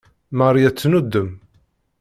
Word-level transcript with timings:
Marie 0.37 0.67
ad 0.69 0.75
tennuddem. 0.77 1.29